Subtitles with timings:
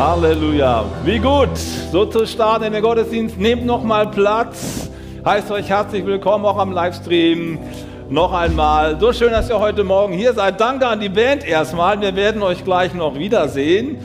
[0.00, 0.86] Halleluja.
[1.04, 1.54] Wie gut,
[1.92, 3.36] so zu starten in den Gottesdienst.
[3.36, 4.88] Nehmt noch mal Platz.
[5.26, 7.58] Heißt euch herzlich willkommen auch am Livestream.
[8.08, 8.98] Noch einmal.
[8.98, 10.58] So schön, dass ihr heute Morgen hier seid.
[10.58, 12.00] Danke an die Band erstmal.
[12.00, 13.98] Wir werden euch gleich noch wiedersehen.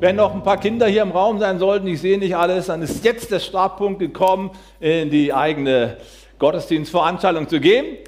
[0.00, 2.80] Wenn noch ein paar Kinder hier im Raum sein sollten, ich sehe nicht alles, dann
[2.80, 4.50] ist jetzt der Startpunkt gekommen,
[4.80, 5.98] in die eigene
[6.38, 7.98] Gottesdienstveranstaltung zu gehen.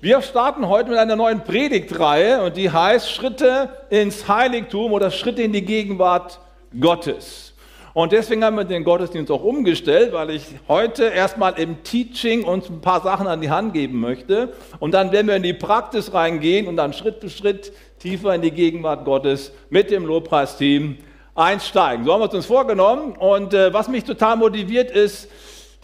[0.00, 5.42] Wir starten heute mit einer neuen Predigtreihe und die heißt Schritte ins Heiligtum oder Schritte
[5.42, 6.38] in die Gegenwart
[6.80, 7.54] Gottes.
[7.94, 12.68] Und deswegen haben wir den Gottesdienst auch umgestellt, weil ich heute erstmal im Teaching uns
[12.68, 14.52] ein paar Sachen an die Hand geben möchte.
[14.80, 18.42] Und dann werden wir in die Praxis reingehen und dann Schritt für Schritt tiefer in
[18.42, 20.96] die Gegenwart Gottes mit dem Lobpreisteam
[21.36, 22.04] einsteigen.
[22.04, 23.12] So haben wir es uns vorgenommen.
[23.12, 25.28] Und äh, was mich total motiviert ist,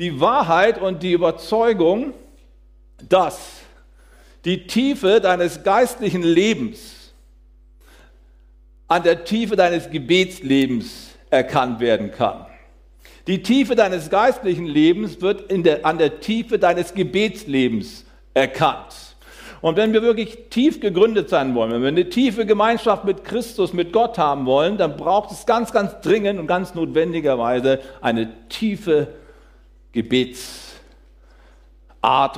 [0.00, 2.12] die Wahrheit und die Überzeugung,
[3.08, 3.60] dass
[4.44, 6.99] die Tiefe deines geistlichen Lebens
[8.90, 12.44] an der Tiefe deines Gebetslebens erkannt werden kann.
[13.28, 19.14] Die Tiefe deines geistlichen Lebens wird der, an der Tiefe deines Gebetslebens erkannt.
[19.60, 23.72] Und wenn wir wirklich tief gegründet sein wollen, wenn wir eine tiefe Gemeinschaft mit Christus,
[23.72, 29.06] mit Gott haben wollen, dann braucht es ganz, ganz dringend und ganz notwendigerweise eine tiefe
[29.92, 30.80] Gebetsart,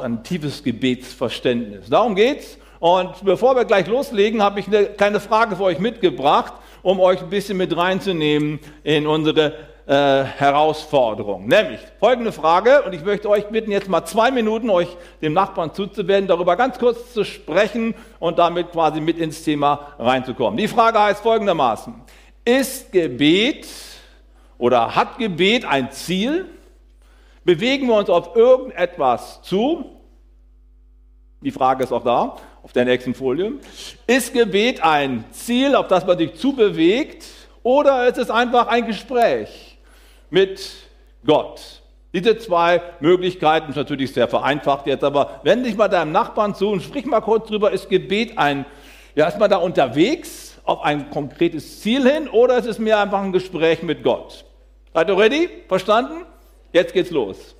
[0.02, 1.88] ein tiefes Gebetsverständnis.
[1.88, 2.58] Darum geht's.
[2.82, 7.22] Und bevor wir gleich loslegen, habe ich eine kleine Frage für euch mitgebracht, um euch
[7.22, 9.54] ein bisschen mit reinzunehmen in unsere
[9.86, 11.46] äh, Herausforderung.
[11.46, 14.88] Nämlich folgende Frage, und ich möchte euch bitten, jetzt mal zwei Minuten euch
[15.20, 20.56] dem Nachbarn zuzuwenden, darüber ganz kurz zu sprechen und damit quasi mit ins Thema reinzukommen.
[20.56, 21.94] Die Frage heißt folgendermaßen,
[22.44, 23.68] ist Gebet
[24.58, 26.46] oder hat Gebet ein Ziel?
[27.44, 30.00] Bewegen wir uns auf irgendetwas zu?
[31.42, 33.54] Die Frage ist auch da auf der nächsten Folie.
[34.06, 37.24] Ist Gebet ein Ziel, auf das man sich zubewegt,
[37.62, 39.78] oder ist es einfach ein Gespräch
[40.30, 40.70] mit
[41.24, 41.82] Gott?
[42.12, 46.68] Diese zwei Möglichkeiten sind natürlich sehr vereinfacht jetzt, aber wende dich mal deinem Nachbarn zu
[46.68, 48.66] und sprich mal kurz drüber, ist Gebet ein,
[49.14, 53.22] ja, ist man da unterwegs auf ein konkretes Ziel hin oder ist es mehr einfach
[53.22, 54.44] ein Gespräch mit Gott?
[54.92, 55.48] Seid ihr ready?
[55.68, 56.26] Verstanden?
[56.72, 57.54] Jetzt geht's los.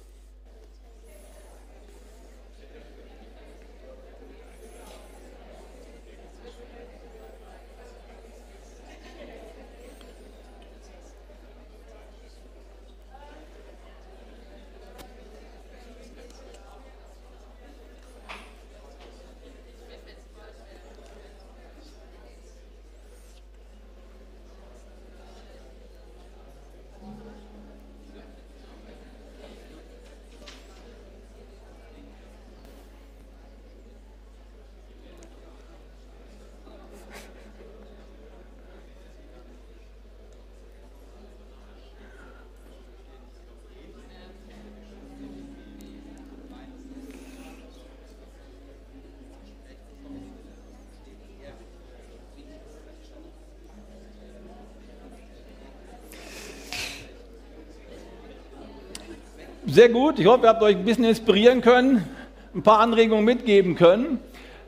[59.72, 60.19] Sehr gut.
[60.19, 62.06] Ich hoffe, ihr habt euch ein bisschen inspirieren können,
[62.55, 64.21] ein paar Anregungen mitgeben können.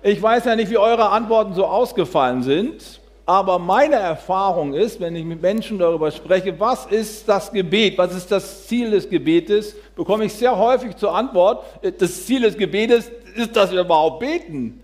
[0.02, 5.14] Ich weiß ja nicht, wie eure Antworten so ausgefallen sind, aber meine Erfahrung ist, wenn
[5.14, 9.76] ich mit Menschen darüber spreche, was ist das Gebet, was ist das Ziel des Gebetes,
[9.94, 11.66] bekomme ich sehr häufig zur Antwort,
[11.98, 14.82] das Ziel des Gebetes ist, dass wir überhaupt beten.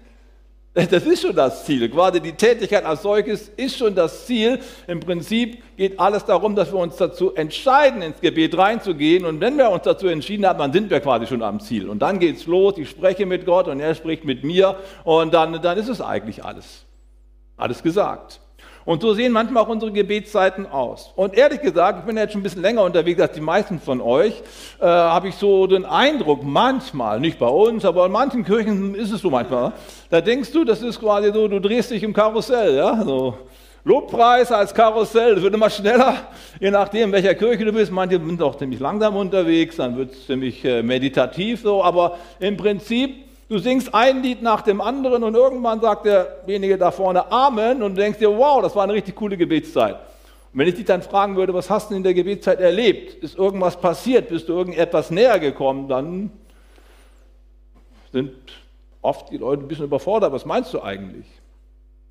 [0.73, 1.89] Das ist schon das Ziel.
[1.89, 4.61] Gerade die Tätigkeit als solches ist schon das Ziel.
[4.87, 9.25] Im Prinzip geht alles darum, dass wir uns dazu entscheiden, ins Gebet reinzugehen.
[9.25, 11.89] Und wenn wir uns dazu entschieden haben, dann sind wir quasi schon am Ziel.
[11.89, 12.75] Und dann geht es los.
[12.79, 14.77] Ich spreche mit Gott und er spricht mit mir.
[15.03, 16.85] Und dann, dann ist es eigentlich alles.
[17.57, 18.41] Alles gesagt.
[18.85, 21.13] Und so sehen manchmal auch unsere Gebetszeiten aus.
[21.15, 24.01] Und ehrlich gesagt, ich bin jetzt schon ein bisschen länger unterwegs als die meisten von
[24.01, 24.43] euch,
[24.81, 29.13] äh, habe ich so den Eindruck, manchmal, nicht bei uns, aber in manchen Kirchen ist
[29.13, 29.73] es so manchmal,
[30.09, 33.35] da denkst du, das ist quasi so, du drehst dich im Karussell, ja, so.
[33.83, 36.15] Lobpreis als Karussell, das wird immer schneller,
[36.59, 37.91] je nachdem, welcher Kirche du bist.
[37.91, 42.59] Manche sind auch ziemlich langsam unterwegs, dann wird es ziemlich äh, meditativ so, aber im
[42.59, 47.83] Prinzip Du singst ein Lied nach dem anderen und irgendwann sagt derjenige da vorne Amen
[47.83, 49.97] und du denkst dir, wow, das war eine richtig coole Gebetszeit.
[49.97, 53.25] Und wenn ich dich dann fragen würde, was hast du in der Gebetszeit erlebt?
[53.25, 54.29] Ist irgendwas passiert?
[54.29, 55.89] Bist du irgendetwas näher gekommen?
[55.89, 56.31] Dann
[58.13, 58.37] sind
[59.03, 60.33] oft die Leute ein bisschen überfordert.
[60.33, 61.27] Was meinst du eigentlich?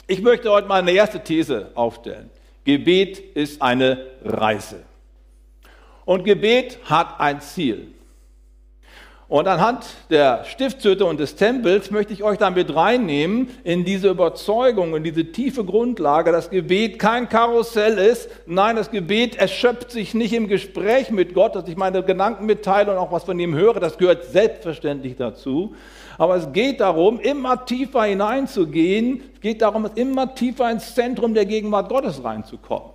[0.08, 2.30] Ich möchte heute mal eine erste These aufstellen.
[2.66, 4.84] Gebet ist eine Reise.
[6.04, 7.94] Und Gebet hat ein Ziel.
[9.30, 14.96] Und anhand der Stiftshütte und des Tempels möchte ich euch damit reinnehmen in diese Überzeugung,
[14.96, 18.28] in diese tiefe Grundlage, dass Gebet kein Karussell ist.
[18.48, 22.92] Nein, das Gebet erschöpft sich nicht im Gespräch mit Gott, dass ich meine Gedanken mitteile
[22.92, 23.80] und auch was von ihm höre.
[23.80, 25.76] Das gehört selbstverständlich dazu.
[26.18, 29.22] Aber es geht darum, immer tiefer hineinzugehen.
[29.36, 32.90] Es geht darum, immer tiefer ins Zentrum der Gegenwart Gottes reinzukommen.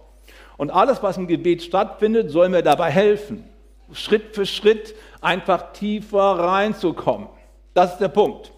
[0.56, 3.44] Und alles, was im Gebet stattfindet, soll mir dabei helfen.
[3.92, 7.28] Schritt für Schritt einfach tiefer reinzukommen.
[7.72, 8.52] Das ist der Punkt.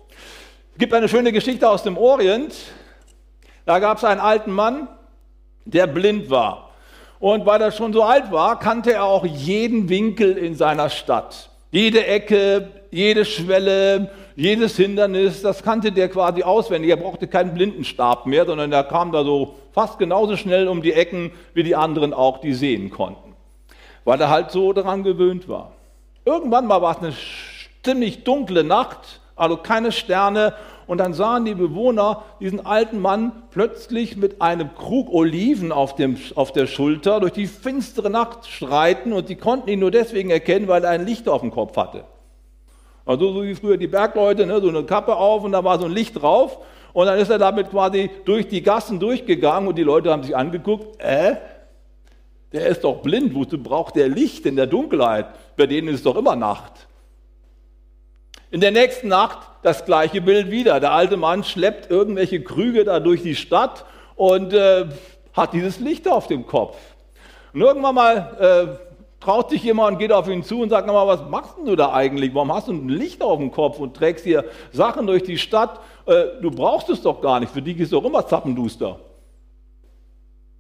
[0.73, 2.55] Es gibt eine schöne Geschichte aus dem Orient.
[3.65, 4.89] Da gab es einen alten Mann,
[5.65, 6.71] der blind war.
[7.19, 11.51] Und weil er schon so alt war, kannte er auch jeden Winkel in seiner Stadt.
[11.71, 16.91] Jede Ecke, jede Schwelle, jedes Hindernis, das kannte der quasi auswendig.
[16.91, 20.93] Er brauchte keinen Blindenstab mehr, sondern er kam da so fast genauso schnell um die
[20.93, 23.35] Ecken, wie die anderen auch, die sehen konnten.
[24.05, 25.76] Weil er halt so daran gewöhnt war.
[26.27, 27.15] Irgendwann mal war es eine
[27.85, 30.55] ziemlich dunkle Nacht, also keine Sterne.
[30.89, 36.17] Und dann sahen die Bewohner diesen alten Mann plötzlich mit einem Krug Oliven auf, dem,
[36.35, 40.67] auf der Schulter durch die finstere Nacht schreiten und sie konnten ihn nur deswegen erkennen,
[40.67, 42.05] weil er ein Licht auf dem Kopf hatte.
[43.05, 45.85] Also so wie früher die Bergleute, ne, so eine Kappe auf und da war so
[45.85, 46.59] ein Licht drauf.
[46.93, 50.37] Und dann ist er damit quasi durch die Gassen durchgegangen und die Leute haben sich
[50.37, 51.37] angeguckt, äh,
[52.57, 55.27] der ist doch blind, wozu braucht der Licht in der Dunkelheit?
[55.57, 56.73] Bei denen ist doch immer Nacht.
[58.51, 60.81] In der nächsten Nacht das gleiche Bild wieder.
[60.81, 64.87] Der alte Mann schleppt irgendwelche Krüge da durch die Stadt und äh,
[65.35, 66.79] hat dieses Licht auf dem Kopf.
[67.53, 71.09] Und irgendwann mal äh, traut sich jemand und geht auf ihn zu und sagt nochmal,
[71.09, 72.35] was machst du da eigentlich?
[72.35, 75.81] Warum hast du ein Licht auf dem Kopf und trägst hier Sachen durch die Stadt?
[76.07, 78.99] Äh, du brauchst es doch gar nicht, für dich ist doch immer zappenduster.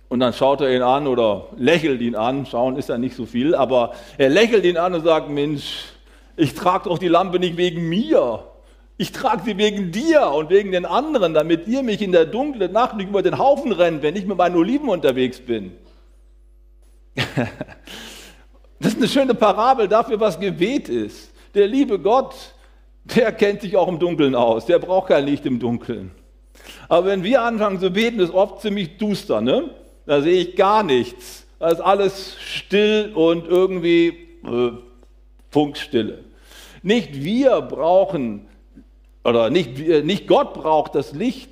[0.08, 2.46] Und dann schaut er ihn an oder lächelt ihn an.
[2.46, 5.84] Schauen ist ja nicht so viel, aber er lächelt ihn an und sagt: Mensch,
[6.36, 8.44] ich trage doch die Lampe nicht wegen mir.
[8.98, 12.72] Ich trage sie wegen dir und wegen den anderen, damit ihr mich in der dunklen
[12.72, 15.72] Nacht nicht über den Haufen rennt, wenn ich mit meinen Oliven unterwegs bin.
[18.80, 21.30] das ist eine schöne Parabel dafür, was Gebet ist.
[21.54, 22.34] Der liebe Gott,
[23.04, 24.64] der kennt sich auch im Dunkeln aus.
[24.66, 26.12] Der braucht kein Licht im Dunkeln.
[26.88, 29.70] Aber wenn wir anfangen zu beten, ist oft ziemlich duster, ne?
[30.06, 31.46] Da sehe ich gar nichts.
[31.58, 34.08] Da ist alles still und irgendwie
[34.44, 34.72] äh,
[35.50, 36.24] Funkstille.
[36.82, 38.46] Nicht wir brauchen,
[39.24, 41.50] oder nicht, nicht Gott braucht das Licht,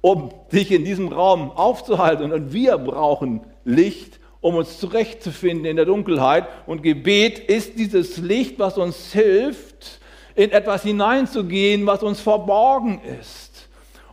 [0.00, 5.86] um sich in diesem Raum aufzuhalten, sondern wir brauchen Licht, um uns zurechtzufinden in der
[5.86, 6.46] Dunkelheit.
[6.66, 10.00] Und Gebet ist dieses Licht, was uns hilft,
[10.34, 13.49] in etwas hineinzugehen, was uns verborgen ist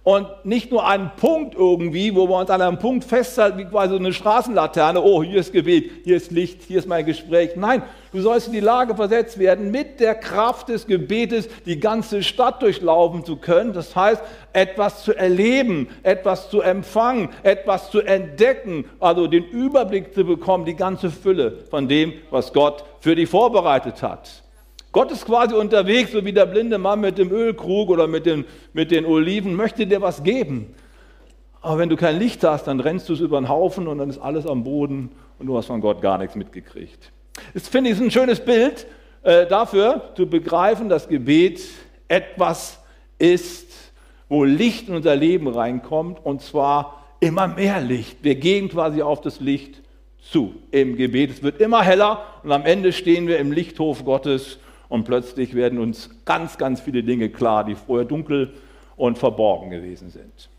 [0.08, 3.94] und nicht nur einen Punkt irgendwie, wo wir uns an einem Punkt festhalten, wie quasi
[3.94, 7.58] eine Straßenlaterne, oh, hier ist Gebet, hier ist Licht, hier ist mein Gespräch.
[7.58, 7.84] Nein,
[8.14, 12.62] du sollst in die Lage versetzt werden, mit der Kraft des Gebetes die ganze Stadt
[12.62, 13.74] durchlaufen zu können.
[13.74, 14.22] Das heißt,
[14.54, 20.78] etwas zu erleben, etwas zu empfangen, etwas zu entdecken, also den Überblick zu bekommen, die
[20.78, 24.47] ganze Fülle von dem, was Gott für dich vorbereitet hat.
[24.98, 28.46] Gott ist quasi unterwegs, so wie der blinde Mann mit dem Ölkrug oder mit den,
[28.74, 30.74] mit den Oliven, möchte dir was geben.
[31.62, 34.10] Aber wenn du kein Licht hast, dann rennst du es über den Haufen und dann
[34.10, 37.12] ist alles am Boden und du hast von Gott gar nichts mitgekriegt.
[37.54, 38.88] Das finde ich ein schönes Bild
[39.22, 41.62] äh, dafür, zu begreifen, dass Gebet
[42.08, 42.80] etwas
[43.20, 43.68] ist,
[44.30, 48.24] wo Licht in unser Leben reinkommt und zwar immer mehr Licht.
[48.24, 49.80] Wir gehen quasi auf das Licht
[50.32, 51.30] zu im Gebet.
[51.30, 54.58] Es wird immer heller und am Ende stehen wir im Lichthof Gottes
[54.90, 58.54] und plötzlich werden uns ganz, ganz viele Dinge klar, die vorher dunkel
[58.96, 60.50] und verborgen gewesen sind.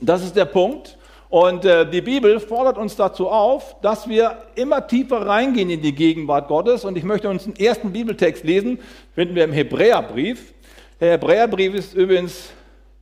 [0.00, 0.98] Das ist der Punkt.
[1.28, 5.94] Und äh, die Bibel fordert uns dazu auf, dass wir immer tiefer reingehen in die
[5.94, 6.84] Gegenwart Gottes.
[6.84, 8.78] Und ich möchte uns einen ersten Bibeltext lesen,
[9.14, 10.54] finden wir im Hebräerbrief.
[11.00, 12.50] Der Hebräerbrief ist übrigens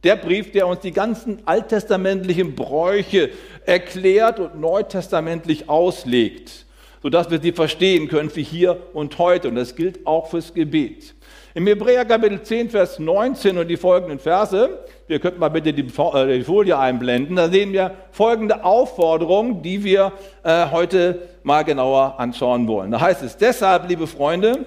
[0.05, 3.31] der Brief, der uns die ganzen alttestamentlichen Bräuche
[3.67, 6.65] erklärt und neutestamentlich auslegt
[7.05, 9.49] sodass wir sie verstehen können für hier und heute.
[9.49, 11.15] Und das gilt auch fürs Gebet.
[11.53, 15.83] Im Hebräer Kapitel 10, Vers 19 und die folgenden Verse, wir könnten mal bitte die,
[15.83, 22.19] äh, die Folie einblenden, da sehen wir folgende Aufforderung, die wir äh, heute mal genauer
[22.19, 22.91] anschauen wollen.
[22.91, 24.65] Da heißt es, deshalb, liebe Freunde,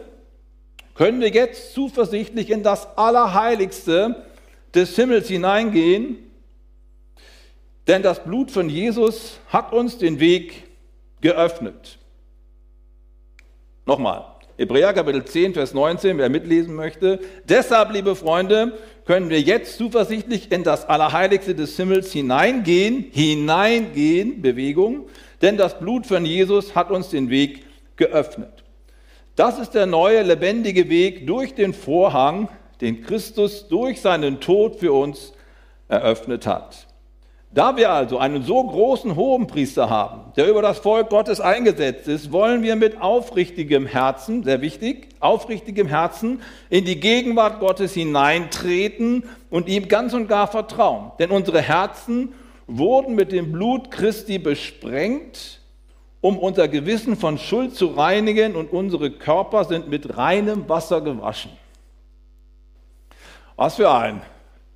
[0.94, 4.28] können wir jetzt zuversichtlich in das Allerheiligste
[4.76, 6.20] des Himmels hineingehen,
[7.88, 10.66] denn das Blut von Jesus hat uns den Weg
[11.20, 11.98] geöffnet.
[13.88, 14.26] Nochmal,
[14.58, 17.22] Hebräer Kapitel 10, Vers 19, wer mitlesen möchte.
[17.48, 25.06] Deshalb, liebe Freunde, können wir jetzt zuversichtlich in das Allerheiligste des Himmels hineingehen, hineingehen, Bewegung,
[25.42, 27.64] denn das Blut von Jesus hat uns den Weg
[27.96, 28.66] geöffnet.
[29.38, 32.50] Das ist der neue lebendige Weg durch den Vorhang,
[32.82, 35.32] den Christus durch seinen Tod für uns
[35.88, 36.87] eröffnet hat.
[37.52, 42.32] Da wir also einen so großen Hohenpriester haben, der über das Volk Gottes eingesetzt ist,
[42.32, 49.70] wollen wir mit aufrichtigem Herzen, sehr wichtig, aufrichtigem Herzen in die Gegenwart Gottes hineintreten und
[49.70, 51.12] ihm ganz und gar vertrauen.
[51.20, 52.34] Denn unsere Herzen
[52.68, 55.62] wurden mit dem Blut Christi besprengt,
[56.20, 61.52] um unser Gewissen von Schuld zu reinigen und unsere Körper sind mit reinem Wasser gewaschen.
[63.56, 64.22] Was für ein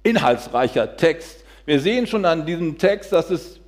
[0.03, 1.40] inhaltsreicher Text.
[1.65, 3.60] Wir sehen schon an diesem Text, dass es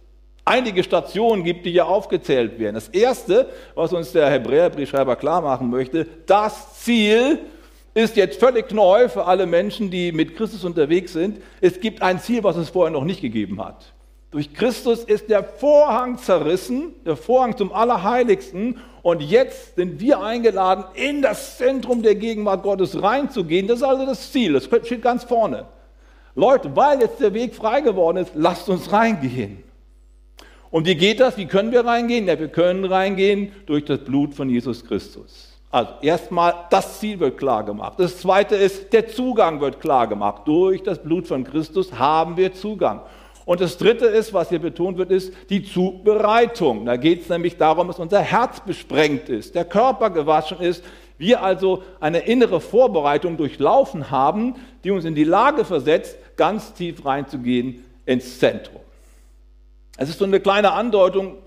[0.45, 2.75] einige Stationen gibt, die hier aufgezählt werden.
[2.75, 7.39] Das erste, was uns der Hebräerbriefschreiber klar machen möchte, das Ziel
[7.93, 11.39] ist jetzt völlig neu für alle Menschen, die mit Christus unterwegs sind.
[11.61, 13.93] Es gibt ein Ziel, was es vorher noch nicht gegeben hat.
[14.31, 18.79] Durch Christus ist der Vorhang zerrissen, der Vorhang zum Allerheiligsten.
[19.03, 23.67] Und jetzt sind wir eingeladen, in das Zentrum der Gegenwart Gottes reinzugehen.
[23.67, 24.53] Das ist also das Ziel.
[24.53, 25.67] Das steht ganz vorne.
[26.35, 29.63] Leute, weil jetzt der Weg frei geworden ist, lasst uns reingehen.
[30.71, 31.37] Und wie geht das?
[31.37, 32.27] Wie können wir reingehen?
[32.27, 35.49] Ja, wir können reingehen durch das Blut von Jesus Christus.
[35.69, 37.93] Also erstmal, das Ziel wird klar gemacht.
[37.97, 40.43] Das zweite ist, der Zugang wird klar gemacht.
[40.45, 43.01] Durch das Blut von Christus haben wir Zugang.
[43.45, 46.85] Und das Dritte ist, was hier betont wird, ist die Zubereitung.
[46.85, 50.83] Da geht es nämlich darum, dass unser Herz besprengt ist, der Körper gewaschen ist,
[51.17, 57.05] wir also eine innere Vorbereitung durchlaufen haben, die uns in die Lage versetzt, ganz tief
[57.05, 58.81] reinzugehen ins Zentrum.
[59.97, 61.37] Es ist so eine kleine Andeutung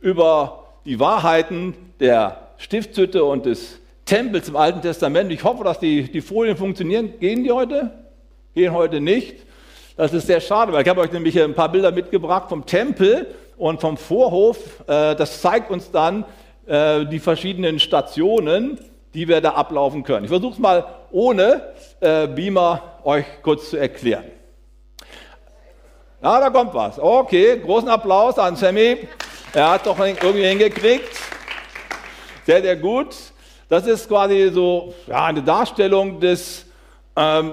[0.00, 5.32] über die Wahrheiten der Stiftshütte und des Tempels im Alten Testament.
[5.32, 7.14] Ich hoffe, dass die, die Folien funktionieren.
[7.18, 7.90] Gehen die heute?
[8.54, 9.34] Gehen heute nicht.
[9.96, 13.26] Das ist sehr schade, weil ich habe euch nämlich ein paar Bilder mitgebracht vom Tempel
[13.56, 14.84] und vom Vorhof.
[14.86, 16.24] Äh, das zeigt uns dann
[16.66, 18.78] äh, die verschiedenen Stationen,
[19.14, 20.24] die wir da ablaufen können.
[20.24, 21.62] Ich versuche es mal ohne
[22.00, 24.24] äh, Beamer euch kurz zu erklären.
[26.26, 26.98] Ja, da kommt was.
[26.98, 28.98] Okay, großen Applaus an Sammy.
[29.52, 31.16] Er hat doch irgendwie hingekriegt.
[32.44, 33.14] Sehr, sehr gut.
[33.68, 36.66] Das ist quasi so ja, eine Darstellung des
[37.14, 37.52] ähm,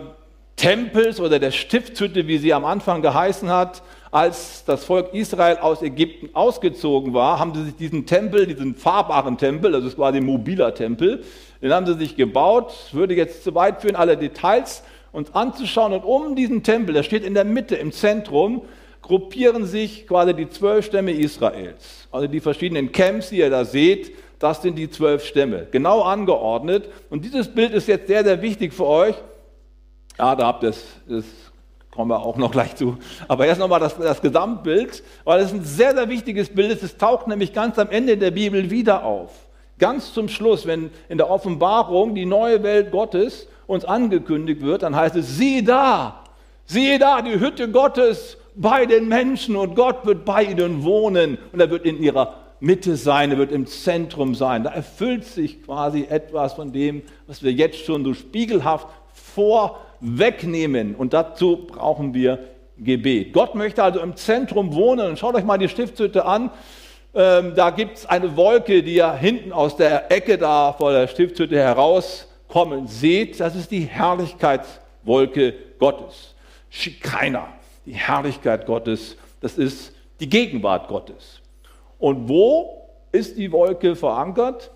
[0.55, 5.83] Tempels oder der Stiftshütte, wie sie am Anfang geheißen hat, als das Volk Israel aus
[5.83, 10.25] Ägypten ausgezogen war, haben sie sich diesen Tempel, diesen fahrbaren Tempel, das ist quasi ein
[10.25, 11.23] mobiler Tempel,
[11.61, 12.73] den haben sie sich gebaut.
[12.91, 14.81] Würde jetzt zu weit führen, alle Details
[15.13, 15.93] uns anzuschauen.
[15.93, 18.63] Und um diesen Tempel, der steht in der Mitte, im Zentrum,
[19.01, 22.07] gruppieren sich quasi die zwölf Stämme Israels.
[22.11, 26.89] Also die verschiedenen Camps, die ihr da seht, das sind die zwölf Stämme, genau angeordnet.
[27.09, 29.15] Und dieses Bild ist jetzt sehr, sehr wichtig für euch,
[30.17, 31.25] ja, da habt ihr es, das
[31.91, 32.97] kommen wir auch noch gleich zu.
[33.27, 36.83] Aber erst nochmal das, das Gesamtbild, weil es ein sehr, sehr wichtiges Bild ist.
[36.83, 39.31] Es taucht nämlich ganz am Ende der Bibel wieder auf.
[39.79, 44.95] Ganz zum Schluss, wenn in der Offenbarung die neue Welt Gottes uns angekündigt wird, dann
[44.95, 46.23] heißt es, siehe da,
[46.65, 51.59] siehe da, die Hütte Gottes bei den Menschen und Gott wird bei ihnen wohnen und
[51.59, 54.63] er wird in ihrer Mitte sein, er wird im Zentrum sein.
[54.63, 60.95] Da erfüllt sich quasi etwas von dem, was wir jetzt schon so spiegelhaft vor wegnehmen.
[60.95, 62.39] Und dazu brauchen wir
[62.77, 63.33] Gebet.
[63.33, 65.09] Gott möchte also im Zentrum wohnen.
[65.09, 66.51] Und schaut euch mal die Stiftshütte an.
[67.13, 71.07] Ähm, da gibt es eine Wolke, die ja hinten aus der Ecke da vor der
[71.07, 71.55] Stiftshütte
[72.53, 73.39] herauskommen seht.
[73.39, 76.35] Das ist die Herrlichkeitswolke Gottes.
[77.01, 77.47] Keiner.
[77.85, 81.41] Die Herrlichkeit Gottes, das ist die Gegenwart Gottes.
[81.99, 84.71] Und wo ist die Wolke verankert?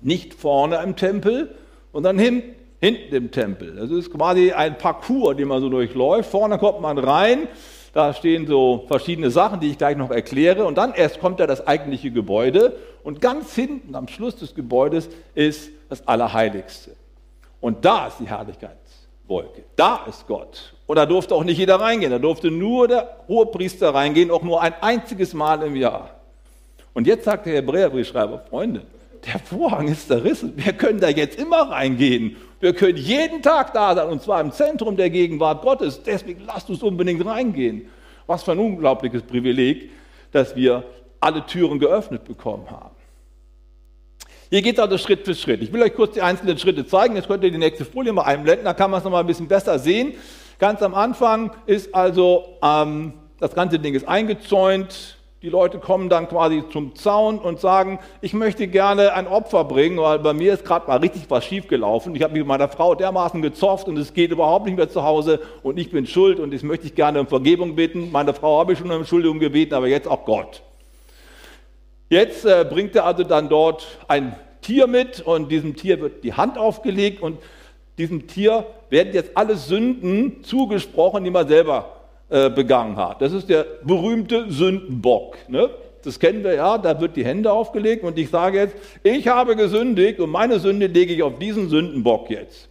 [0.00, 1.54] Nicht vorne im Tempel,
[1.92, 3.74] sondern hinten hinten im Tempel.
[3.74, 6.30] Das ist quasi ein Parcours, den man so durchläuft.
[6.30, 7.48] Vorne kommt man rein,
[7.96, 10.66] da stehen so verschiedene Sachen, die ich gleich noch erkläre.
[10.66, 12.76] Und dann erst kommt ja das eigentliche Gebäude.
[13.02, 16.90] Und ganz hinten am Schluss des Gebäudes ist das Allerheiligste.
[17.58, 19.64] Und da ist die Herrlichkeitswolke.
[19.76, 20.74] Da ist Gott.
[20.86, 22.10] Und da durfte auch nicht jeder reingehen.
[22.10, 26.10] Da durfte nur der Hohepriester reingehen, auch nur ein einziges Mal im Jahr.
[26.92, 28.82] Und jetzt sagt der Hebräerbriefschreiber, Freunde,
[29.24, 30.52] der Vorhang ist zerrissen.
[30.56, 32.36] Wir können da jetzt immer reingehen.
[32.60, 36.02] Wir können jeden Tag da sein, und zwar im Zentrum der Gegenwart Gottes.
[36.02, 37.88] Deswegen lasst uns unbedingt reingehen.
[38.26, 39.90] Was für ein unglaubliches Privileg,
[40.32, 40.84] dass wir
[41.20, 42.96] alle Türen geöffnet bekommen haben.
[44.48, 45.60] Hier geht es also Schritt für Schritt.
[45.62, 47.16] Ich will euch kurz die einzelnen Schritte zeigen.
[47.16, 49.48] Jetzt könnt ihr die nächste Folie mal einblenden, da kann man es nochmal ein bisschen
[49.48, 50.14] besser sehen.
[50.58, 55.15] Ganz am Anfang ist also, ähm, das ganze Ding ist eingezäunt,
[55.46, 59.96] die Leute kommen dann quasi zum Zaun und sagen, ich möchte gerne ein Opfer bringen,
[59.98, 62.16] weil bei mir ist gerade mal richtig was schiefgelaufen.
[62.16, 65.04] Ich habe mich mit meiner Frau dermaßen gezofft und es geht überhaupt nicht mehr zu
[65.04, 68.10] Hause und ich bin schuld und das möchte ich gerne um Vergebung bitten.
[68.10, 70.62] Meine Frau habe ich schon um Entschuldigung gebeten, aber jetzt auch Gott.
[72.10, 76.32] Jetzt äh, bringt er also dann dort ein Tier mit und diesem Tier wird die
[76.32, 77.38] Hand aufgelegt und
[77.98, 81.95] diesem Tier werden jetzt alle Sünden zugesprochen, die man selber
[82.28, 83.22] äh, begangen hat.
[83.22, 85.36] Das ist der berühmte Sündenbock.
[85.48, 85.70] Ne?
[86.02, 89.56] Das kennen wir ja, da wird die Hände aufgelegt und ich sage jetzt, ich habe
[89.56, 92.68] gesündigt und meine Sünde lege ich auf diesen Sündenbock jetzt.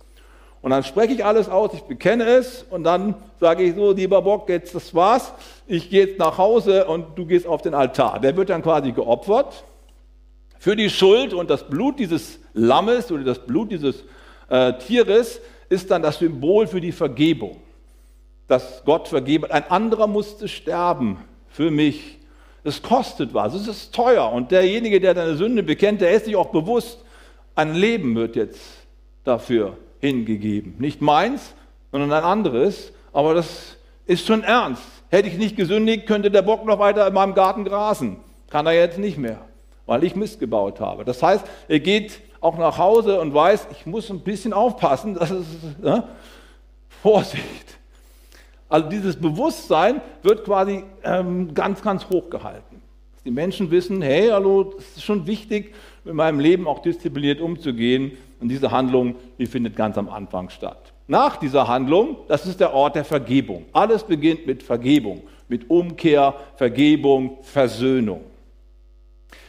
[0.62, 4.22] Und dann spreche ich alles aus, ich bekenne es und dann sage ich so, lieber
[4.22, 5.32] Bock, jetzt das war's.
[5.68, 8.20] Ich gehe jetzt nach Hause und du gehst auf den Altar.
[8.20, 9.64] Der wird dann quasi geopfert
[10.58, 14.04] für die Schuld und das Blut dieses Lammes oder das Blut dieses
[14.50, 17.58] äh, Tieres ist dann das Symbol für die Vergebung.
[18.48, 19.46] Dass Gott vergeben.
[19.46, 22.20] Ein anderer musste sterben für mich.
[22.64, 24.32] Es kostet was, es ist teuer.
[24.32, 27.04] Und derjenige, der deine Sünde bekennt, der ist sich auch bewusst,
[27.56, 28.62] ein Leben wird jetzt
[29.24, 30.76] dafür hingegeben.
[30.80, 31.54] Nicht meins,
[31.92, 32.92] sondern ein anderes.
[33.14, 34.84] Aber das ist schon ernst.
[35.10, 38.18] Hätte ich nicht gesündigt, könnte der Bock noch weiter in meinem Garten grasen.
[38.50, 39.40] Kann er jetzt nicht mehr,
[39.86, 41.06] weil ich Mist gebaut habe.
[41.06, 45.16] Das heißt, er geht auch nach Hause und weiß, ich muss ein bisschen aufpassen.
[45.16, 46.04] Das ist ne?
[47.02, 47.78] Vorsicht.
[48.76, 52.82] Also dieses Bewusstsein wird quasi ähm, ganz, ganz hoch gehalten.
[53.24, 58.18] Die Menschen wissen, hey, hallo, es ist schon wichtig, mit meinem Leben auch diszipliniert umzugehen.
[58.42, 60.92] Und diese Handlung, die findet ganz am Anfang statt.
[61.08, 63.64] Nach dieser Handlung, das ist der Ort der Vergebung.
[63.72, 68.26] Alles beginnt mit Vergebung, mit Umkehr, Vergebung, Versöhnung.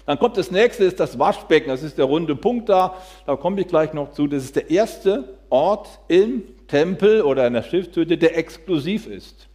[0.06, 1.68] Dann kommt das nächste, ist das Waschbecken.
[1.68, 2.94] Das ist der runde Punkt da.
[3.26, 4.28] Da komme ich gleich noch zu.
[4.28, 9.48] Das ist der erste Ort im Tempel oder in der Stiftshütte, der exklusiv ist.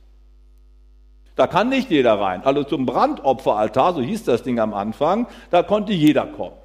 [1.35, 2.43] Da kann nicht jeder rein.
[2.43, 6.55] Also zum Brandopferaltar, so hieß das Ding am Anfang, da konnte jeder kommen.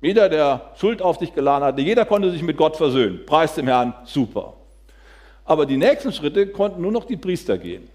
[0.00, 3.24] Jeder, der Schuld auf sich geladen hatte, jeder konnte sich mit Gott versöhnen.
[3.26, 4.54] Preis dem Herrn, super.
[5.44, 7.88] Aber die nächsten Schritte konnten nur noch die Priester gehen.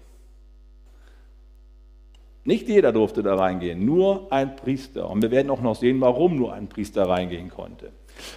[2.44, 5.08] Nicht jeder durfte da reingehen, nur ein Priester.
[5.08, 7.92] Und wir werden auch noch sehen, warum nur ein Priester reingehen konnte.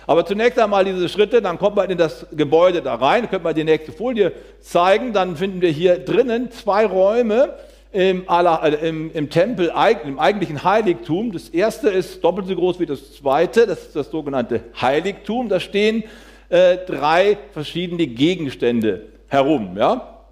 [0.08, 3.54] Aber zunächst einmal diese Schritte, dann kommt man in das Gebäude da rein, können wir
[3.54, 7.56] die nächste Folie zeigen, dann finden wir hier drinnen zwei Räume,
[7.94, 9.72] im, äh, im, im, Tempel,
[10.04, 11.32] im eigentlichen Heiligtum.
[11.32, 15.48] Das erste ist doppelt so groß wie das zweite, das ist das sogenannte Heiligtum.
[15.48, 16.04] Da stehen
[16.50, 19.78] äh, drei verschiedene Gegenstände herum.
[19.78, 20.26] Ja?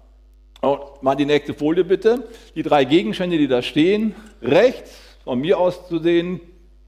[0.60, 2.28] Und mal die nächste Folie bitte.
[2.56, 6.40] Die drei Gegenstände, die da stehen, rechts, von mir aus zu sehen,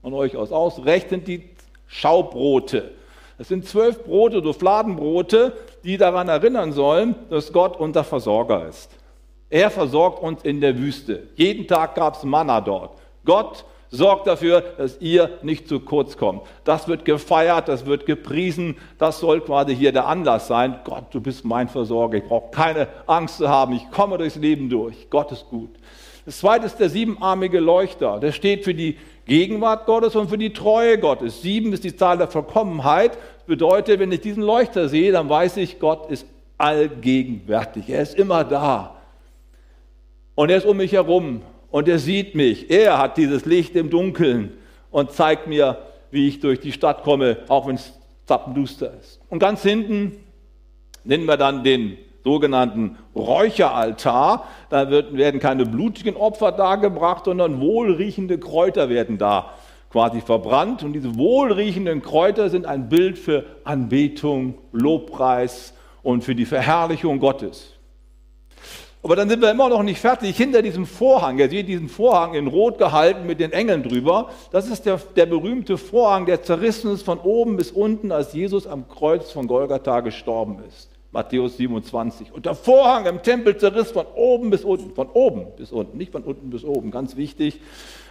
[0.02, 1.53] von euch aus aus, rechts sind die
[1.86, 2.92] Schaubrote.
[3.38, 8.90] Das sind zwölf Brote, so Fladenbrote, die daran erinnern sollen, dass Gott unser Versorger ist.
[9.50, 11.28] Er versorgt uns in der Wüste.
[11.36, 12.98] Jeden Tag gab es Manna dort.
[13.24, 16.42] Gott sorgt dafür, dass ihr nicht zu kurz kommt.
[16.64, 18.76] Das wird gefeiert, das wird gepriesen.
[18.98, 20.80] Das soll quasi hier der Anlass sein.
[20.84, 22.18] Gott, du bist mein Versorger.
[22.18, 23.74] Ich brauche keine Angst zu haben.
[23.74, 25.08] Ich komme durchs Leben durch.
[25.10, 25.70] Gott ist gut.
[26.24, 28.18] Das zweite ist der siebenarmige Leuchter.
[28.18, 31.42] Der steht für die Gegenwart Gottes und für die Treue Gottes.
[31.42, 33.12] Sieben ist die Zahl der Vollkommenheit.
[33.12, 37.88] Das bedeutet, wenn ich diesen Leuchter sehe, dann weiß ich, Gott ist allgegenwärtig.
[37.88, 38.96] Er ist immer da.
[40.34, 42.70] Und er ist um mich herum und er sieht mich.
[42.70, 44.52] Er hat dieses Licht im Dunkeln
[44.90, 45.78] und zeigt mir,
[46.10, 47.92] wie ich durch die Stadt komme, auch wenn es
[48.26, 49.20] zappenduster ist.
[49.28, 50.16] Und ganz hinten
[51.04, 54.46] nennen wir dann den sogenannten Räucheraltar.
[54.70, 59.50] Da werden keine blutigen Opfer dargebracht, sondern wohlriechende Kräuter werden da
[59.90, 60.82] quasi verbrannt.
[60.82, 67.74] Und diese wohlriechenden Kräuter sind ein Bild für Anbetung, Lobpreis und für die Verherrlichung Gottes.
[69.04, 70.34] Aber dann sind wir immer noch nicht fertig.
[70.34, 74.30] Hinter diesem Vorhang, ihr seht diesen Vorhang in Rot gehalten mit den Engeln drüber.
[74.50, 78.66] Das ist der, der berühmte Vorhang, der zerrissen ist von oben bis unten, als Jesus
[78.66, 80.93] am Kreuz von Golgatha gestorben ist.
[81.14, 82.32] Matthäus 27.
[82.32, 86.12] Und der Vorhang im Tempel zerriss von oben bis unten, von oben bis unten, nicht
[86.12, 87.60] von unten bis oben, ganz wichtig.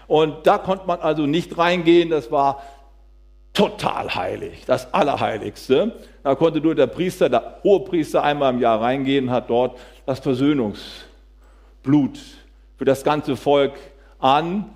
[0.07, 2.63] Und da konnte man also nicht reingehen, das war
[3.53, 5.99] total heilig, das Allerheiligste.
[6.23, 12.19] Da konnte nur der Priester, der Hohepriester einmal im Jahr reingehen, hat dort das Versöhnungsblut
[12.77, 13.73] für das ganze Volk
[14.17, 14.69] an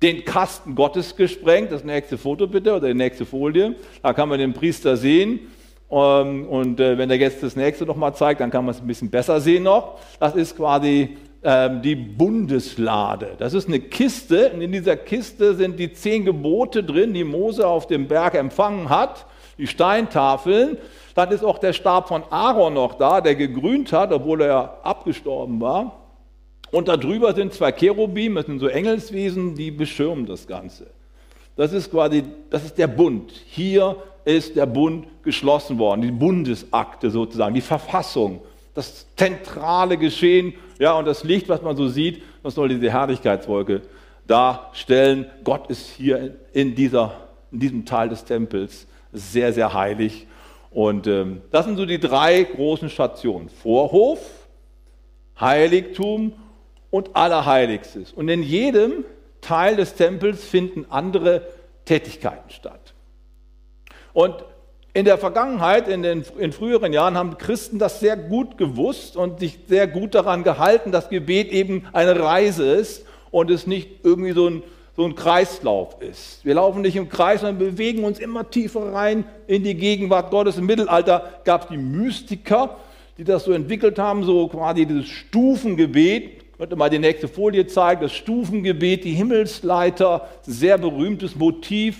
[0.00, 1.72] den Kasten Gottes gesprengt.
[1.72, 3.74] Das nächste Foto bitte oder die nächste Folie.
[4.02, 5.40] Da kann man den Priester sehen.
[5.90, 8.86] Ähm, und äh, wenn er jetzt das nächste nochmal zeigt, dann kann man es ein
[8.86, 9.98] bisschen besser sehen noch.
[10.18, 13.34] Das ist quasi ähm, die Bundeslade.
[13.38, 17.66] Das ist eine Kiste und in dieser Kiste sind die zehn Gebote drin, die Mose
[17.66, 20.78] auf dem Berg empfangen hat, die Steintafeln.
[21.14, 25.60] Dann ist auch der Stab von Aaron noch da, der gegrünt hat, obwohl er abgestorben
[25.60, 26.02] war.
[26.72, 30.88] Und darüber sind zwei Cherubim, das sind so Engelswesen, die beschirmen das Ganze.
[31.54, 33.32] Das ist quasi, das ist der Bund.
[33.46, 33.96] Hier
[34.26, 38.42] ist der Bund geschlossen worden, die Bundesakte sozusagen, die Verfassung,
[38.74, 40.52] das zentrale Geschehen.
[40.78, 43.80] Ja, und das Licht, was man so sieht, das soll diese Herrlichkeitswolke
[44.26, 45.26] darstellen.
[45.44, 50.26] Gott ist hier in dieser in diesem Teil des Tempels sehr, sehr heilig.
[50.70, 53.48] Und ähm, das sind so die drei großen Stationen.
[53.48, 54.20] Vorhof,
[55.40, 56.34] Heiligtum
[56.90, 58.12] und Allerheiligstes.
[58.12, 59.04] Und in jedem
[59.40, 61.46] Teil des Tempels finden andere
[61.84, 62.85] Tätigkeiten statt.
[64.16, 64.46] Und
[64.94, 69.40] in der Vergangenheit, in den in früheren Jahren, haben Christen das sehr gut gewusst und
[69.40, 74.32] sich sehr gut daran gehalten, dass Gebet eben eine Reise ist und es nicht irgendwie
[74.32, 74.62] so ein,
[74.96, 76.42] so ein Kreislauf ist.
[76.46, 80.56] Wir laufen nicht im Kreis, sondern bewegen uns immer tiefer rein in die Gegenwart Gottes.
[80.56, 82.78] Im Mittelalter gab es die Mystiker,
[83.18, 86.22] die das so entwickelt haben, so quasi dieses Stufengebet.
[86.52, 91.98] Ich könnte mal die nächste Folie zeigen, das Stufengebet, die Himmelsleiter, sehr berühmtes Motiv,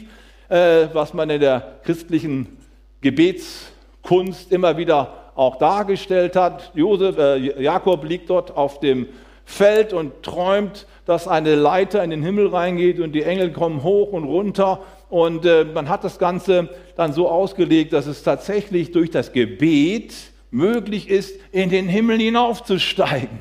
[0.49, 2.57] äh, was man in der christlichen
[3.01, 6.73] Gebetskunst immer wieder auch dargestellt hat.
[6.75, 9.07] Josef, äh, Jakob liegt dort auf dem
[9.45, 14.13] Feld und träumt, dass eine Leiter in den Himmel reingeht und die Engel kommen hoch
[14.13, 14.81] und runter.
[15.09, 20.15] Und äh, man hat das Ganze dann so ausgelegt, dass es tatsächlich durch das Gebet
[20.51, 23.39] möglich ist, in den Himmel hinaufzusteigen.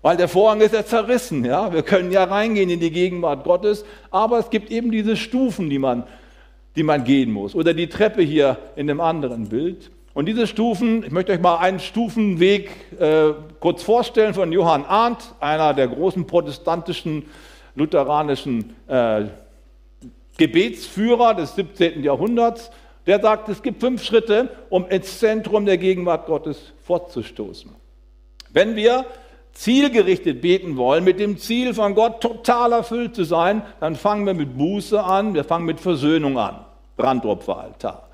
[0.00, 1.44] Weil der Vorhang ist ja zerrissen.
[1.44, 1.72] Ja?
[1.72, 5.78] Wir können ja reingehen in die Gegenwart Gottes, aber es gibt eben diese Stufen, die
[5.78, 6.04] man
[6.76, 7.54] die man gehen muss.
[7.54, 9.90] Oder die Treppe hier in dem anderen Bild.
[10.14, 15.34] Und diese Stufen, ich möchte euch mal einen Stufenweg äh, kurz vorstellen von Johann Arndt,
[15.40, 17.24] einer der großen protestantischen,
[17.74, 19.24] lutheranischen äh,
[20.38, 22.02] Gebetsführer des 17.
[22.02, 22.70] Jahrhunderts.
[23.06, 27.70] Der sagt, es gibt fünf Schritte, um ins Zentrum der Gegenwart Gottes fortzustoßen.
[28.52, 29.04] Wenn wir
[29.52, 34.34] zielgerichtet beten wollen, mit dem Ziel von Gott total erfüllt zu sein, dann fangen wir
[34.34, 36.65] mit Buße an, wir fangen mit Versöhnung an.
[36.96, 38.06] Brandopferaltar.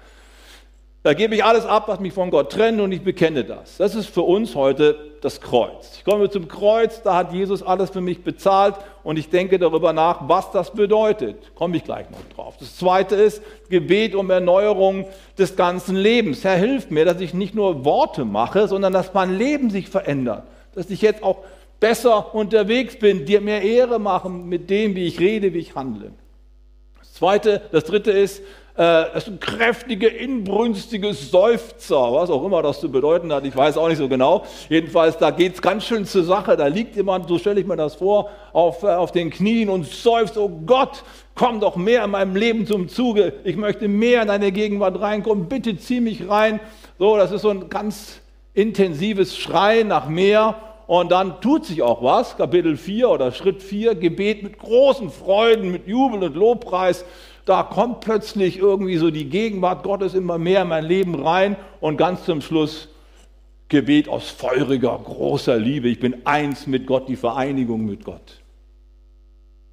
[1.05, 3.77] Da gebe ich alles ab, was mich von Gott trennt und ich bekenne das.
[3.77, 5.97] Das ist für uns heute das Kreuz.
[5.97, 9.93] Ich komme zum Kreuz, da hat Jesus alles für mich bezahlt und ich denke darüber
[9.93, 11.57] nach, was das bedeutet.
[11.57, 12.55] Komme ich gleich noch drauf.
[12.61, 16.45] Das zweite ist Gebet um Erneuerung des ganzen Lebens.
[16.45, 20.45] Herr, hilf mir, dass ich nicht nur Worte mache, sondern dass mein Leben sich verändert.
[20.73, 21.39] Dass ich jetzt auch
[21.81, 26.13] besser unterwegs bin, dir mehr Ehre machen mit dem, wie ich rede, wie ich handle.
[27.01, 28.41] Das zweite, das dritte ist
[28.75, 33.77] äh, das sind kräftige, inbrünstige Seufzer, was auch immer das zu bedeuten hat, ich weiß
[33.77, 34.45] auch nicht so genau.
[34.71, 36.57] Jedenfalls, da geht es ganz schön zur Sache.
[36.57, 39.87] Da liegt jemand, so stelle ich mir das vor, auf, äh, auf den Knien und
[39.87, 41.05] seufzt, oh Gott,
[41.35, 43.35] komm doch mehr in meinem Leben zum Zuge.
[43.45, 45.49] Ich möchte mehr in deine Gegenwart reinkommen.
[45.49, 46.59] Bitte zieh mich rein.
[46.99, 48.21] So, das ist so ein ganz
[48.55, 50.55] intensives Schreien nach mehr.
[50.87, 52.39] Und dann tut sich auch was.
[52.39, 57.05] Kapitel 4 oder Schritt 4, Gebet mit großen Freuden, mit Jubel und Lobpreis
[57.45, 61.97] da kommt plötzlich irgendwie so die Gegenwart Gottes immer mehr in mein Leben rein und
[61.97, 62.89] ganz zum Schluss
[63.69, 65.89] Gebet aus feuriger, großer Liebe.
[65.89, 68.43] Ich bin eins mit Gott, die Vereinigung mit Gott.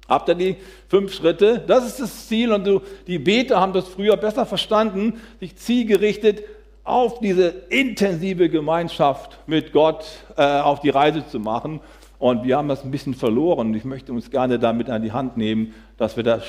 [0.08, 0.56] Habt ihr die
[0.88, 1.62] fünf Schritte?
[1.64, 6.42] Das ist das Ziel und du, die Beter haben das früher besser verstanden, sich zielgerichtet
[6.82, 10.04] auf diese intensive Gemeinschaft mit Gott
[10.36, 11.80] äh, auf die Reise zu machen.
[12.18, 13.72] Und wir haben das ein bisschen verloren.
[13.74, 16.40] Ich möchte uns gerne damit an die Hand nehmen, dass wir da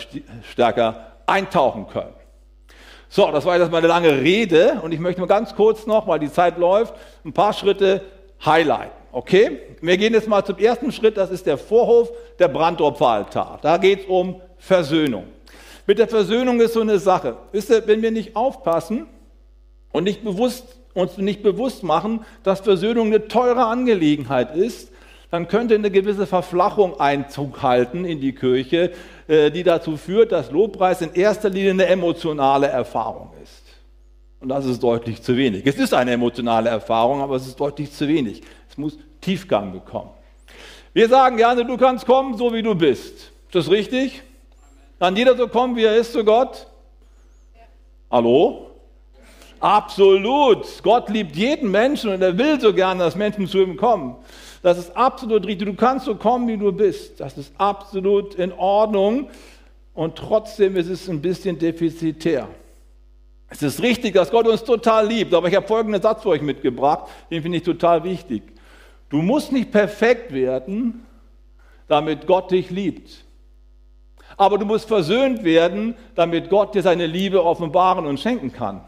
[0.49, 2.13] stärker eintauchen können.
[3.10, 6.08] So, das war jetzt mal eine lange Rede und ich möchte nur ganz kurz noch,
[6.08, 6.94] weil die Zeit läuft,
[7.26, 8.02] ein paar Schritte
[8.46, 8.96] highlighten.
[9.12, 9.60] Okay?
[9.82, 13.60] Wir gehen jetzt mal zum ersten Schritt, das ist der Vorhof, der Brandopferaltar.
[13.62, 15.26] Da geht es um Versöhnung.
[15.88, 17.36] Mit der Versöhnung ist so eine Sache.
[17.52, 19.08] Wisst ihr, wenn wir nicht aufpassen
[19.91, 24.91] und nicht bewusst, uns nicht bewusst machen, dass Versöhnung eine teure Angelegenheit ist,
[25.32, 28.91] dann könnte eine gewisse Verflachung Einzug halten in die Kirche,
[29.28, 33.63] äh, die dazu führt, dass Lobpreis in erster Linie eine emotionale Erfahrung ist.
[34.41, 35.65] Und das ist deutlich zu wenig.
[35.65, 38.41] Es ist eine emotionale Erfahrung, aber es ist deutlich zu wenig.
[38.70, 40.10] Es muss Tiefgang bekommen.
[40.94, 43.13] Wir sagen gerne, du kannst kommen, so wie du bist.
[43.13, 44.24] Ist das richtig?
[45.00, 46.67] Kann jeder so kommen, wie er ist zu Gott?
[48.10, 48.72] Hallo?
[49.62, 50.65] Absolut.
[50.84, 54.15] Gott liebt jeden Menschen und er will so gerne, dass Menschen zu ihm kommen.
[54.62, 55.67] Das ist absolut richtig.
[55.67, 57.19] Du kannst so kommen, wie du bist.
[57.19, 59.30] Das ist absolut in Ordnung.
[59.93, 62.47] Und trotzdem ist es ein bisschen defizitär.
[63.50, 66.41] Es ist richtig, dass Gott uns total liebt, aber ich habe folgenden Satz für euch
[66.41, 68.43] mitgebracht, den finde ich total wichtig.
[69.10, 71.06] Du musst nicht perfekt werden,
[71.89, 73.26] damit Gott dich liebt.
[74.38, 78.86] Aber du musst versöhnt werden, damit Gott dir seine Liebe offenbaren und schenken kann.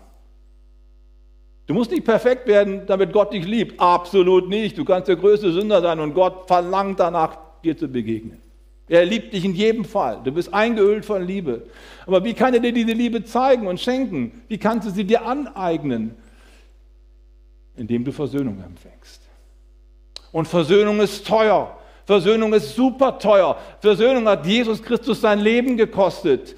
[1.66, 3.80] Du musst nicht perfekt werden, damit Gott dich liebt.
[3.80, 4.78] Absolut nicht.
[4.78, 8.42] Du kannst der größte Sünder sein und Gott verlangt danach, dir zu begegnen.
[8.90, 10.20] Er liebt dich in jedem Fall.
[10.24, 11.68] Du bist eingeölt von Liebe.
[12.06, 14.44] Aber wie kann er dir diese Liebe zeigen und schenken?
[14.50, 16.16] Wie kannst du sie dir aneignen?
[17.78, 19.22] Indem du Versöhnung empfängst.
[20.34, 21.78] Und Versöhnung ist teuer.
[22.06, 23.58] Versöhnung ist super teuer.
[23.80, 26.56] Versöhnung hat Jesus Christus sein Leben gekostet.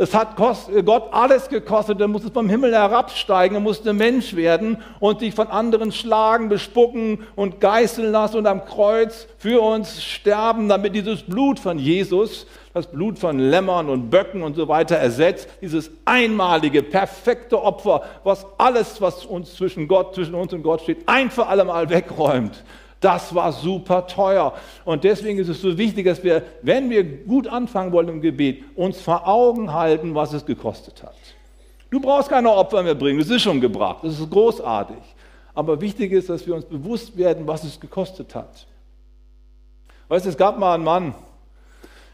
[0.00, 5.20] Es hat Gott alles gekostet, er musste vom Himmel herabsteigen, er musste Mensch werden und
[5.20, 10.94] sich von anderen schlagen, bespucken und geißeln lassen und am Kreuz für uns sterben, damit
[10.94, 15.90] dieses Blut von Jesus, das Blut von Lämmern und Böcken und so weiter ersetzt, dieses
[16.06, 21.30] einmalige, perfekte Opfer, was alles, was uns zwischen Gott, zwischen uns und Gott steht, ein
[21.30, 22.64] für alle Mal wegräumt.
[23.00, 24.52] Das war super teuer.
[24.84, 28.62] Und deswegen ist es so wichtig, dass wir, wenn wir gut anfangen wollen im Gebet,
[28.76, 31.16] uns vor Augen halten, was es gekostet hat.
[31.90, 34.96] Du brauchst keine Opfer mehr bringen, das ist schon gebracht, das ist großartig.
[35.54, 38.66] Aber wichtig ist, dass wir uns bewusst werden, was es gekostet hat.
[40.08, 41.14] Weißt du, es gab mal einen Mann,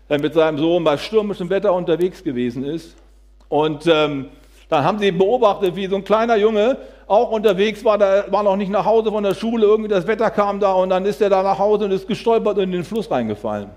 [0.09, 2.95] der mit seinem Sohn bei stürmischem Wetter unterwegs gewesen ist.
[3.49, 4.27] Und ähm,
[4.69, 6.77] dann haben sie beobachtet, wie so ein kleiner Junge
[7.07, 10.31] auch unterwegs war, der war noch nicht nach Hause von der Schule, irgendwie das Wetter
[10.31, 12.85] kam da und dann ist er da nach Hause und ist gestolpert und in den
[12.85, 13.71] Fluss reingefallen.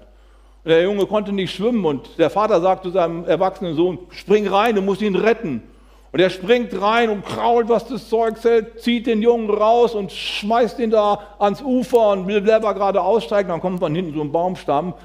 [0.64, 4.48] Und der Junge konnte nicht schwimmen und der Vater sagt zu seinem erwachsenen Sohn, spring
[4.48, 5.64] rein, du musst ihn retten.
[6.12, 10.12] Und er springt rein und krault, was das Zeug hält, zieht den Jungen raus und
[10.12, 13.50] schmeißt ihn da ans Ufer und will selber gerade aussteigen.
[13.50, 14.96] Dann kommt von hinten so ein Baumstamm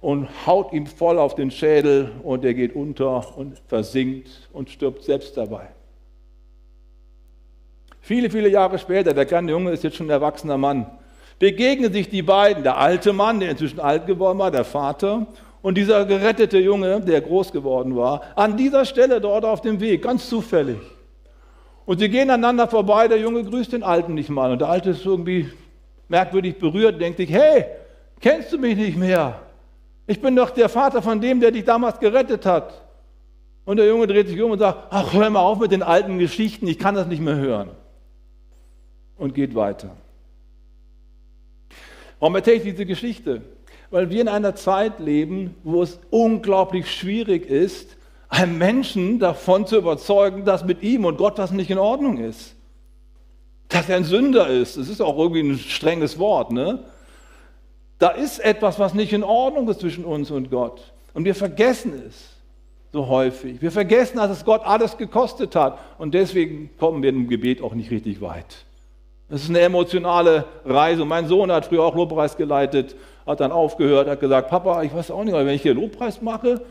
[0.00, 5.02] und haut ihm voll auf den Schädel und er geht unter und versinkt und stirbt
[5.02, 5.68] selbst dabei.
[8.00, 10.86] Viele, viele Jahre später, der kleine Junge ist jetzt schon ein erwachsener Mann,
[11.38, 15.26] begegnen sich die beiden, der alte Mann, der inzwischen alt geworden war, der Vater,
[15.60, 20.02] und dieser gerettete Junge, der groß geworden war, an dieser Stelle dort auf dem Weg,
[20.02, 20.78] ganz zufällig.
[21.84, 24.52] Und sie gehen aneinander vorbei, der Junge grüßt den Alten nicht mal.
[24.52, 25.50] Und der Alte ist irgendwie
[26.08, 27.64] merkwürdig berührt, denkt sich, hey,
[28.20, 29.40] kennst du mich nicht mehr?
[30.08, 32.82] Ich bin doch der Vater von dem, der dich damals gerettet hat.
[33.66, 36.18] Und der Junge dreht sich um und sagt, ach, hör mal auf mit den alten
[36.18, 37.68] Geschichten, ich kann das nicht mehr hören
[39.18, 39.94] und geht weiter.
[42.18, 43.42] Warum erzähle ich diese Geschichte?
[43.90, 47.98] Weil wir in einer Zeit leben, wo es unglaublich schwierig ist,
[48.30, 52.54] einen Menschen davon zu überzeugen, dass mit ihm und Gott was nicht in Ordnung ist.
[53.68, 54.78] Dass er ein Sünder ist.
[54.78, 56.50] Das ist auch irgendwie ein strenges Wort.
[56.50, 56.84] Ne?
[57.98, 60.92] Da ist etwas, was nicht in Ordnung ist zwischen uns und Gott.
[61.14, 62.38] Und wir vergessen es
[62.92, 63.60] so häufig.
[63.60, 65.78] Wir vergessen, dass es Gott alles gekostet hat.
[65.98, 68.64] Und deswegen kommen wir im Gebet auch nicht richtig weit.
[69.28, 71.04] Das ist eine emotionale Reise.
[71.04, 75.10] Mein Sohn hat früher auch Lobpreis geleitet, hat dann aufgehört, hat gesagt, Papa, ich weiß
[75.10, 76.62] auch nicht, wenn ich hier Lobpreis mache,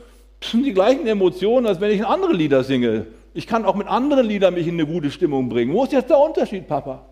[0.42, 3.06] sind die gleichen Emotionen, als wenn ich andere Lieder singe.
[3.34, 5.74] Ich kann auch mit anderen Liedern mich in eine gute Stimmung bringen.
[5.74, 7.06] Wo ist jetzt der Unterschied, Papa?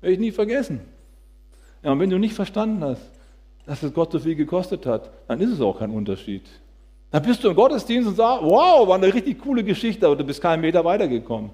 [0.00, 0.80] Werde ich nie vergessen.
[1.82, 3.02] Ja, und wenn du nicht verstanden hast,
[3.66, 6.42] dass es Gott so viel gekostet hat, dann ist es auch kein Unterschied.
[7.10, 10.24] Dann bist du im Gottesdienst und sagst, wow, war eine richtig coole Geschichte, aber du
[10.24, 11.50] bist keinen Meter weitergekommen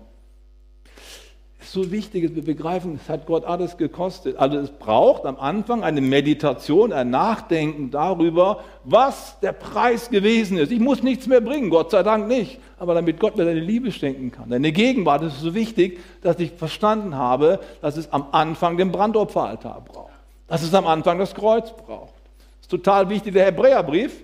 [1.76, 4.38] so wichtig ist, wir begreifen, es hat Gott alles gekostet.
[4.38, 10.72] Also es braucht am Anfang eine Meditation, ein Nachdenken darüber, was der Preis gewesen ist.
[10.72, 12.58] Ich muss nichts mehr bringen, Gott sei Dank nicht.
[12.78, 16.52] Aber damit Gott mir seine Liebe schenken kann, deine Gegenwart, ist so wichtig, dass ich
[16.52, 20.15] verstanden habe, dass es am Anfang den Brandopferaltar braucht.
[20.46, 22.14] Dass es am Anfang das Kreuz braucht.
[22.58, 23.34] Das ist total wichtig.
[23.34, 24.22] Der Hebräerbrief,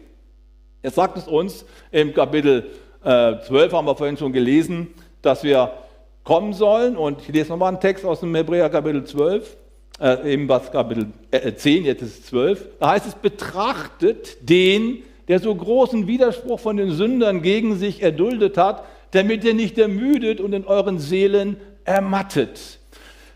[0.82, 2.70] er sagt es uns im Kapitel
[3.04, 4.88] äh, 12, haben wir vorhin schon gelesen,
[5.20, 5.72] dass wir
[6.24, 6.96] kommen sollen.
[6.96, 9.56] Und ich lese nochmal einen Text aus dem Hebräer Kapitel 12,
[10.00, 12.66] äh, eben was Kapitel äh, 10, jetzt ist es 12.
[12.78, 18.56] Da heißt es, betrachtet den, der so großen Widerspruch von den Sündern gegen sich erduldet
[18.56, 22.78] hat, damit ihr nicht ermüdet und in euren Seelen ermattet.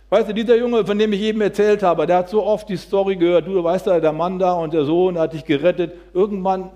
[0.09, 2.77] Weißt du, dieser Junge, von dem ich eben erzählt habe, der hat so oft die
[2.77, 5.95] Story gehört, du weißt ja, der Mann da und der Sohn hat dich gerettet.
[6.14, 6.71] Irgendwann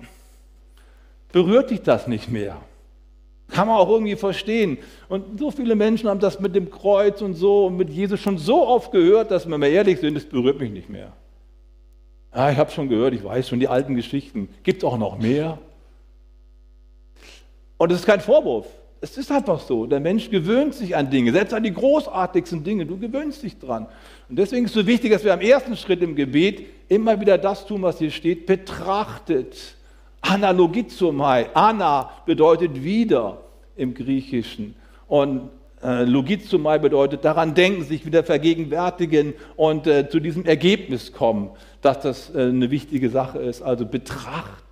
[1.31, 2.57] berührt dich das nicht mehr.
[3.49, 4.79] Kann man auch irgendwie verstehen.
[5.09, 8.39] Und so viele Menschen haben das mit dem Kreuz und so und mit Jesus schon
[8.39, 11.13] so oft gehört, dass wir mal ehrlich sind, es berührt mich nicht mehr.
[12.35, 14.49] Ja, ich habe schon gehört, ich weiß schon die alten Geschichten.
[14.63, 15.59] Gibt es auch noch mehr?
[17.77, 18.67] Und es ist kein Vorwurf.
[19.03, 19.87] Es ist einfach so.
[19.87, 22.85] Der Mensch gewöhnt sich an Dinge, selbst an die großartigsten Dinge.
[22.85, 23.87] Du gewöhnst dich dran.
[24.29, 27.39] Und deswegen ist es so wichtig, dass wir am ersten Schritt im Gebet immer wieder
[27.39, 29.57] das tun, was hier steht, betrachtet
[30.21, 31.49] Analogizomai.
[31.55, 33.39] Ana bedeutet wieder
[33.75, 34.75] im Griechischen.
[35.09, 35.49] Und
[35.83, 42.01] äh, Logizomai bedeutet daran denken, sich wieder vergegenwärtigen und äh, zu diesem Ergebnis kommen, dass
[42.01, 43.63] das äh, eine wichtige Sache ist.
[43.63, 44.70] Also betrachten.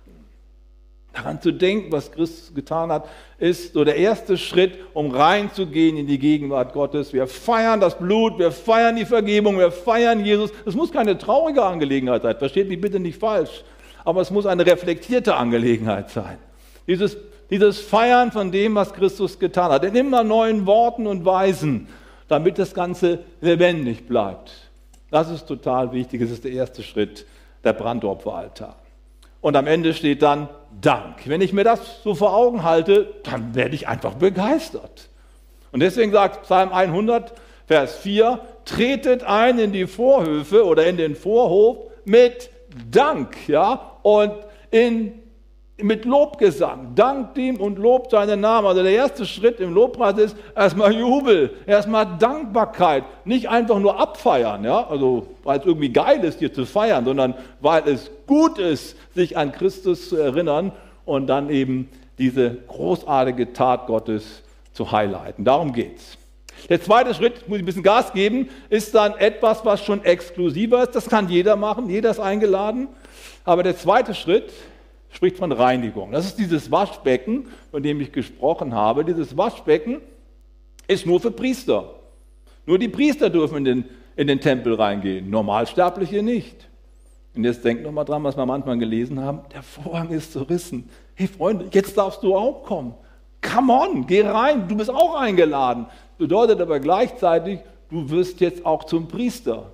[1.13, 3.07] Daran zu denken, was Christus getan hat,
[3.39, 7.13] ist so der erste Schritt, um reinzugehen in die Gegenwart Gottes.
[7.13, 10.51] Wir feiern das Blut, wir feiern die Vergebung, wir feiern Jesus.
[10.65, 13.63] Es muss keine traurige Angelegenheit sein, versteht mich bitte nicht falsch
[14.09, 16.37] aber es muss eine reflektierte Angelegenheit sein.
[16.87, 17.17] Dieses,
[17.49, 21.87] dieses Feiern von dem, was Christus getan hat, in immer neuen Worten und Weisen,
[22.27, 24.51] damit das Ganze lebendig bleibt.
[25.11, 26.21] Das ist total wichtig.
[26.21, 27.25] Das ist der erste Schritt,
[27.63, 28.75] der Brandopferaltar.
[29.41, 30.49] Und am Ende steht dann
[30.81, 31.27] Dank.
[31.27, 35.09] Wenn ich mir das so vor Augen halte, dann werde ich einfach begeistert.
[35.71, 37.33] Und deswegen sagt Psalm 100,
[37.67, 42.49] Vers 4, tretet ein in die Vorhöfe oder in den Vorhof mit
[42.91, 44.33] Dank, ja, und
[44.71, 45.13] in
[45.81, 46.93] mit Lobgesang.
[46.95, 48.67] Dankt ihm und lobt seinen Namen.
[48.67, 53.03] Also der erste Schritt im Lobpreis ist erstmal Jubel, erstmal Dankbarkeit.
[53.25, 57.35] Nicht einfach nur abfeiern, ja, also weil es irgendwie geil ist, hier zu feiern, sondern
[57.61, 60.71] weil es gut ist, sich an Christus zu erinnern
[61.05, 65.45] und dann eben diese großartige Tat Gottes zu highlighten.
[65.45, 66.17] Darum geht's.
[66.67, 70.83] Der zweite Schritt, muss ich ein bisschen Gas geben, ist dann etwas, was schon exklusiver
[70.83, 70.93] ist.
[70.93, 72.89] Das kann jeder machen, jeder ist eingeladen.
[73.45, 74.51] Aber der zweite Schritt
[75.09, 76.11] spricht von Reinigung.
[76.11, 79.03] Das ist dieses Waschbecken, von dem ich gesprochen habe.
[79.03, 80.01] Dieses Waschbecken
[80.87, 81.95] ist nur für Priester.
[82.65, 86.67] Nur die Priester dürfen in den, in den Tempel reingehen, Normalsterbliche nicht.
[87.35, 89.41] Und jetzt denkt nochmal dran, was wir manchmal gelesen haben.
[89.53, 90.89] Der Vorhang ist zerrissen.
[91.15, 92.93] Hey Freunde, jetzt darfst du auch kommen.
[93.41, 95.85] Come on, geh rein, du bist auch eingeladen.
[96.17, 99.71] Bedeutet aber gleichzeitig, du wirst jetzt auch zum Priester.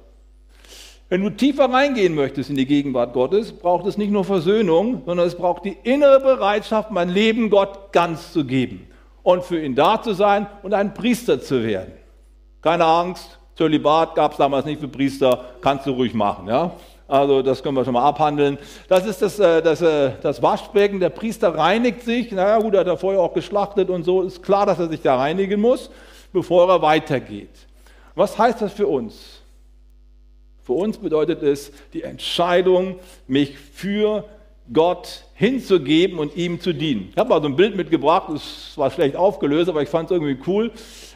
[1.08, 5.28] Wenn du tiefer reingehen möchtest in die Gegenwart Gottes, braucht es nicht nur Versöhnung, sondern
[5.28, 8.88] es braucht die innere Bereitschaft, mein Leben Gott ganz zu geben
[9.22, 11.94] und für ihn da zu sein und ein Priester zu werden.
[12.62, 16.48] Keine Angst, Zölibat gab es damals nicht für Priester, kannst du ruhig machen.
[16.48, 16.72] Ja?
[17.08, 18.58] Also das können wir schon mal abhandeln.
[18.88, 21.00] Das ist das, äh, das, äh, das Waschbecken.
[21.00, 22.32] Der Priester reinigt sich.
[22.32, 24.24] Na ja, gut, er hat er vorher auch geschlachtet und so.
[24.24, 25.92] Ist klar, dass er sich da reinigen muss,
[26.34, 27.68] bevor er weitergeht.
[28.16, 29.35] Was heißt das für uns?
[30.66, 32.96] Für uns bedeutet es die Entscheidung,
[33.28, 34.26] mich für
[34.74, 37.10] Gott hinzugeben und ihm zu dienen.
[37.12, 40.18] Ich habe mal so ein Bild mitgebracht, das war schlecht aufgelöst, aber ich fand es
[40.18, 40.72] irgendwie cool.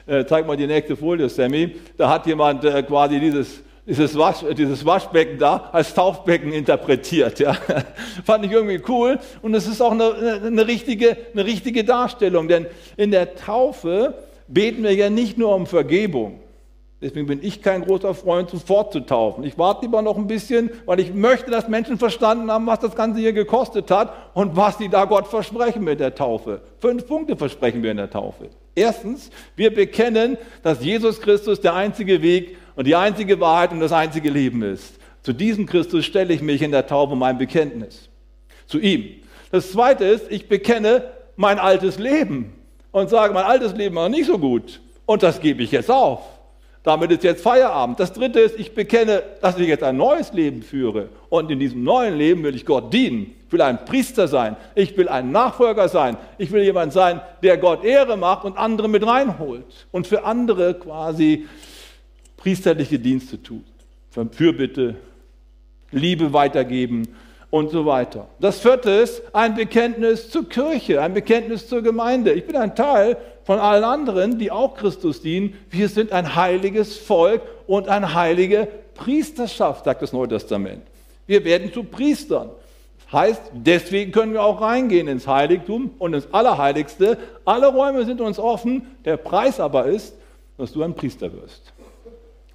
[0.06, 1.76] Äh, zeig mal die nächste Folie, Sammy.
[1.98, 7.40] Da hat jemand äh, quasi dieses, dieses, Wasch, dieses Waschbecken da als Taufbecken interpretiert.
[7.40, 7.58] Ja.
[8.26, 12.68] fand ich irgendwie cool und es ist auch eine, eine, richtige, eine richtige Darstellung, denn
[12.98, 14.14] in der Taufe
[14.48, 16.40] beten wir ja nicht nur um Vergebung,
[17.02, 19.46] Deswegen bin ich kein großer Freund, sofort zu taufen.
[19.46, 22.94] Ich warte lieber noch ein bisschen, weil ich möchte, dass Menschen verstanden haben, was das
[22.94, 26.62] Ganze hier gekostet hat und was sie da Gott versprechen mit der Taufe.
[26.80, 28.50] Fünf Punkte versprechen wir in der Taufe.
[28.76, 33.94] Erstens, wir bekennen, dass Jesus Christus der einzige Weg und die einzige Wahrheit und das
[33.94, 34.96] einzige Leben ist.
[35.22, 38.10] Zu diesem Christus stelle ich mich in der Taufe mein Bekenntnis.
[38.68, 39.06] Zu ihm.
[39.52, 41.04] Das zweite ist, ich bekenne
[41.38, 42.54] mein altes Leben
[42.92, 46.39] und sage, mein altes Leben war nicht so gut und das gebe ich jetzt auf.
[46.84, 48.00] Damit ist jetzt Feierabend.
[48.00, 51.10] Das dritte ist, ich bekenne, dass ich jetzt ein neues Leben führe.
[51.30, 53.36] Und in diesem neuen Leben will ich Gott dienen.
[53.46, 54.56] Ich will ein Priester sein.
[54.76, 56.18] Ich will ein Nachfolger sein.
[56.38, 59.88] Ich will jemand sein, der Gott Ehre macht und andere mit reinholt.
[59.92, 61.48] Und für andere quasi
[62.38, 63.66] priesterliche Dienste tut.
[64.32, 64.96] Fürbitte,
[65.92, 67.08] Liebe weitergeben
[67.50, 68.28] und so weiter.
[68.40, 72.34] Das vierte ist ein Bekenntnis zur Kirche, ein Bekenntnis zur Gemeinde.
[72.34, 73.18] Ich bin ein Teil
[73.50, 75.56] von allen anderen, die auch Christus dienen.
[75.72, 80.84] Wir sind ein heiliges Volk und eine heilige Priesterschaft, sagt das Neue Testament.
[81.26, 82.52] Wir werden zu Priestern.
[83.12, 87.18] Heißt, deswegen können wir auch reingehen ins Heiligtum und ins Allerheiligste.
[87.44, 88.86] Alle Räume sind uns offen.
[89.04, 90.14] Der Preis aber ist,
[90.60, 91.74] dass du ein Priester wirst.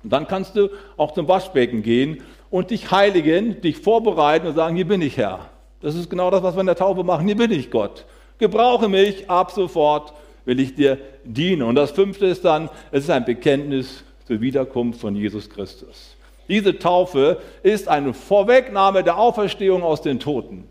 [0.04, 4.76] Und dann kannst du auch zum Waschbecken gehen und dich heiligen, dich vorbereiten und sagen,
[4.76, 5.40] hier bin ich Herr.
[5.80, 7.26] Das ist genau das, was wir in der Taufe machen.
[7.26, 8.04] Hier bin ich Gott.
[8.38, 10.12] Gebrauche mich, ab sofort
[10.44, 11.62] will ich dir dienen.
[11.62, 16.16] Und das fünfte ist dann, es ist ein Bekenntnis zur Wiederkunft von Jesus Christus.
[16.48, 20.68] Diese Taufe ist eine Vorwegnahme der Auferstehung aus den Toten.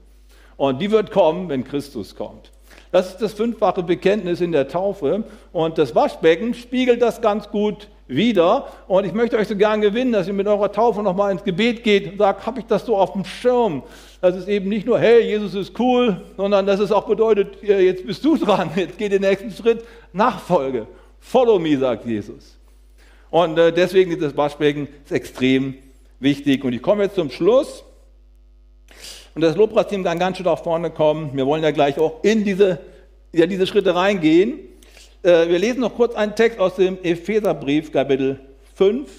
[0.55, 2.51] Und die wird kommen, wenn Christus kommt.
[2.91, 5.23] Das ist das fünffache Bekenntnis in der Taufe.
[5.51, 8.67] Und das Waschbecken spiegelt das ganz gut wieder.
[8.87, 11.83] Und ich möchte euch so gern gewinnen, dass ihr mit eurer Taufe nochmal ins Gebet
[11.83, 13.83] geht und sagt, habe ich das so auf dem Schirm?
[14.21, 18.05] Dass es eben nicht nur, hey, Jesus ist cool, sondern dass es auch bedeutet, jetzt
[18.05, 20.87] bist du dran, jetzt geht den nächsten Schritt, Nachfolge.
[21.19, 22.57] Follow me, sagt Jesus.
[23.29, 25.75] Und äh, deswegen ist das Waschbecken extrem
[26.19, 26.63] wichtig.
[26.63, 27.83] Und ich komme jetzt zum Schluss
[29.35, 31.31] und das Lobpreisteam kann ganz schön nach vorne kommen.
[31.33, 32.79] Wir wollen ja gleich auch in diese,
[33.31, 34.59] ja, diese Schritte reingehen.
[35.23, 38.41] Äh, wir lesen noch kurz einen Text aus dem Epheserbrief, Kapitel
[38.75, 39.09] 5,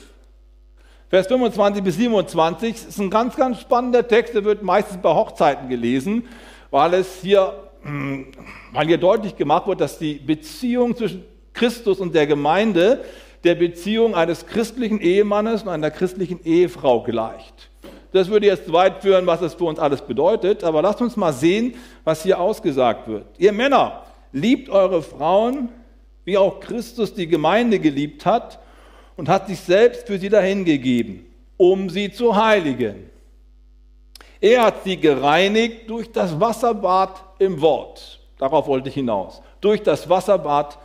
[1.08, 2.72] Vers 25 bis 27.
[2.74, 6.28] Das ist ein ganz, ganz spannender Text, der wird meistens bei Hochzeiten gelesen,
[6.70, 8.26] weil es hier, hm,
[8.72, 11.24] weil hier deutlich gemacht wird, dass die Beziehung zwischen
[11.54, 13.02] Christus und der Gemeinde
[13.42, 17.70] der Beziehung eines christlichen Ehemannes und einer christlichen Ehefrau gleicht.
[18.12, 21.32] Das würde jetzt weit führen, was das für uns alles bedeutet, aber lasst uns mal
[21.32, 21.74] sehen,
[22.04, 23.24] was hier ausgesagt wird.
[23.38, 24.02] Ihr Männer,
[24.32, 25.70] liebt eure Frauen,
[26.24, 28.58] wie auch Christus die Gemeinde geliebt hat
[29.16, 33.10] und hat sich selbst für sie dahingegeben, um sie zu heiligen.
[34.40, 38.20] Er hat sie gereinigt durch das Wasserbad im Wort.
[38.38, 39.40] Darauf wollte ich hinaus.
[39.60, 40.78] Durch das Wasserbad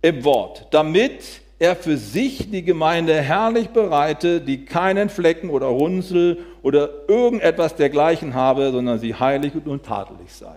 [0.00, 0.66] im Wort.
[0.70, 7.74] Damit er für sich die Gemeinde herrlich bereite, die keinen Flecken oder Runzel oder irgendetwas
[7.74, 10.56] dergleichen habe, sondern sie heilig und untadelig sei.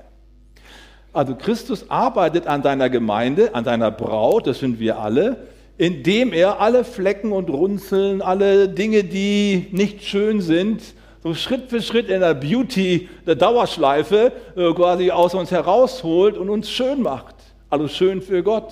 [1.13, 5.47] Also Christus arbeitet an seiner Gemeinde, an seiner Braut, das sind wir alle,
[5.77, 10.81] indem er alle Flecken und Runzeln, alle Dinge, die nicht schön sind,
[11.21, 16.49] so Schritt für Schritt in der Beauty, der Dauerschleife äh, quasi aus uns herausholt und
[16.49, 17.35] uns schön macht.
[17.69, 18.71] Also schön für Gott.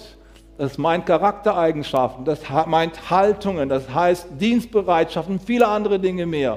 [0.58, 6.56] Das meint Charaktereigenschaften, das meint Haltungen, das heißt Dienstbereitschaften, viele andere Dinge mehr.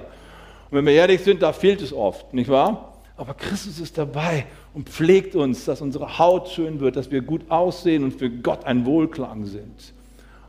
[0.71, 2.95] Und wenn wir ehrlich sind, da fehlt es oft, nicht wahr?
[3.17, 7.51] Aber Christus ist dabei und pflegt uns, dass unsere Haut schön wird, dass wir gut
[7.51, 9.93] aussehen und für Gott ein Wohlklang sind.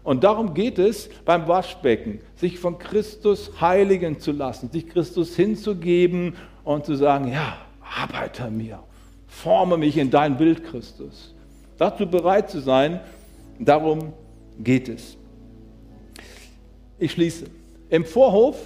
[0.04, 6.36] Und darum geht es beim Waschbecken, sich von Christus heiligen zu lassen, sich Christus hinzugeben
[6.64, 8.80] und zu sagen, ja, arbeite mir,
[9.28, 11.34] forme mich in dein Bild, Christus.
[11.78, 13.00] Dazu bereit zu sein,
[13.60, 14.14] darum
[14.60, 15.18] geht es.
[17.00, 17.46] Ich schließe.
[17.90, 18.58] Im Vorhof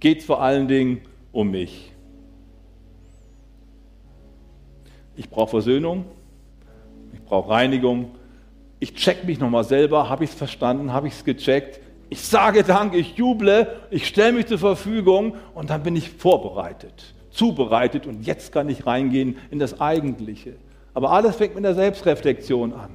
[0.00, 1.02] geht es vor allen Dingen
[1.32, 1.92] um mich.
[5.20, 6.06] Ich brauche Versöhnung,
[7.12, 8.12] ich brauche Reinigung,
[8.78, 11.78] ich check mich nochmal selber, habe ich es verstanden, habe ich es gecheckt.
[12.08, 17.12] Ich sage Dank, ich juble, ich stelle mich zur Verfügung und dann bin ich vorbereitet,
[17.28, 20.54] zubereitet und jetzt kann ich reingehen in das Eigentliche.
[20.94, 22.88] Aber alles fängt mit der Selbstreflexion an.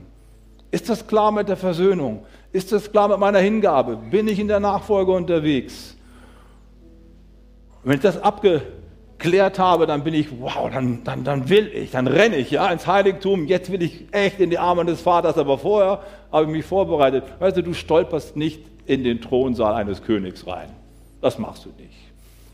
[0.72, 2.26] Ist das klar mit der Versöhnung?
[2.52, 3.98] Ist das klar mit meiner Hingabe?
[3.98, 5.96] Bin ich in der Nachfolge unterwegs?
[7.84, 8.64] Wenn ich das abge
[9.18, 12.68] geklärt habe, dann bin ich, wow, dann, dann, dann will ich, dann renne ich ja,
[12.68, 13.46] ins Heiligtum.
[13.48, 16.02] Jetzt will ich echt in die Arme des Vaters, aber vorher
[16.32, 17.24] habe ich mich vorbereitet.
[17.40, 20.70] Weißt du, du stolperst nicht in den Thronsaal eines Königs rein.
[21.22, 21.96] Das machst du nicht.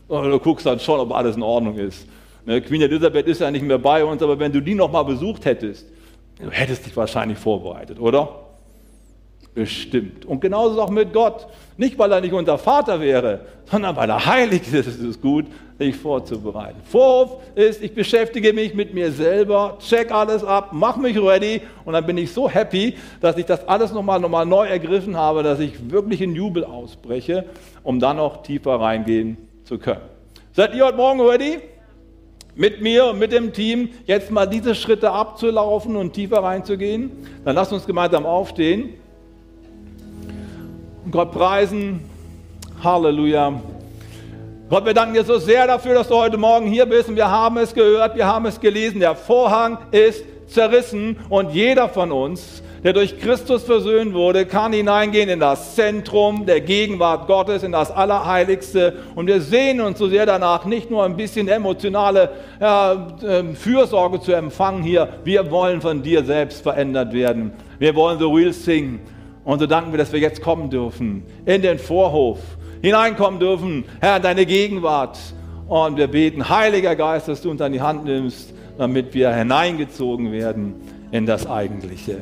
[0.08, 2.06] Du guckst dann schon, ob alles in Ordnung ist.
[2.44, 5.44] Ne, Queen Elisabeth ist ja nicht mehr bei uns, aber wenn du die nochmal besucht
[5.44, 5.86] hättest,
[6.40, 8.40] du hättest dich wahrscheinlich vorbereitet, oder?
[9.54, 10.24] Bestimmt.
[10.24, 11.46] Und genauso es auch mit Gott.
[11.76, 13.40] Nicht, weil er nicht unser Vater wäre,
[13.70, 14.86] sondern weil er heilig ist.
[14.86, 15.46] Es ist gut,
[15.78, 16.80] sich vorzubereiten.
[16.84, 21.92] Vorhof ist, ich beschäftige mich mit mir selber, check alles ab, mach mich ready und
[21.92, 25.42] dann bin ich so happy, dass ich das alles nochmal noch mal neu ergriffen habe,
[25.42, 27.44] dass ich wirklich in Jubel ausbreche,
[27.82, 30.02] um dann noch tiefer reingehen zu können.
[30.52, 31.58] Seid ihr heute Morgen ready?
[32.54, 37.10] mit mir und mit dem Team jetzt mal diese Schritte abzulaufen und tiefer reinzugehen,
[37.46, 38.90] dann lasst uns gemeinsam aufstehen
[41.10, 42.00] Gott preisen.
[42.82, 43.60] Halleluja.
[44.70, 47.28] Gott, wir danken dir so sehr dafür, dass du heute Morgen hier bist und wir
[47.28, 49.00] haben es gehört, wir haben es gelesen.
[49.00, 55.28] Der Vorhang ist zerrissen und jeder von uns, der durch Christus versöhnt wurde, kann hineingehen
[55.28, 58.94] in das Zentrum der Gegenwart Gottes, in das Allerheiligste.
[59.16, 62.30] Und wir sehen uns so sehr danach, nicht nur ein bisschen emotionale
[62.60, 65.08] ja, ähm, Fürsorge zu empfangen hier.
[65.24, 67.52] Wir wollen von dir selbst verändert werden.
[67.78, 69.00] Wir wollen the real thing.
[69.44, 72.38] Und so danken wir, dass wir jetzt kommen dürfen in den Vorhof,
[72.80, 75.18] hineinkommen dürfen, Herr, in deine Gegenwart.
[75.68, 80.32] Und wir beten, Heiliger Geist, dass du uns an die Hand nimmst, damit wir hineingezogen
[80.32, 80.74] werden
[81.10, 82.18] in das Eigentliche.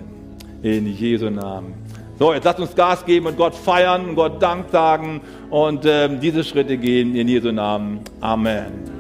[0.63, 1.75] In Jesu Namen.
[2.19, 6.09] So, jetzt lasst uns Gas geben und Gott feiern und Gott Dank sagen und äh,
[6.19, 8.01] diese Schritte gehen in Jesu Namen.
[8.21, 9.00] Amen.